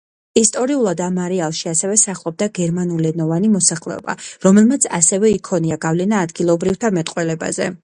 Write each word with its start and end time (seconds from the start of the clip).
ისტორიულად, 0.39 1.01
ამ 1.07 1.19
არეალში 1.25 1.67
ასევე 1.71 1.97
სახლობდა 2.03 2.47
გერმანულენოვანი 2.59 3.53
მოსახლეობა, 3.57 4.17
რომელმაც 4.47 4.89
ასევე 5.01 5.35
იქონია 5.37 5.81
გავლენა 5.89 6.27
ადგილობრივთა 6.29 6.95
მეტყველებაზე. 7.01 7.73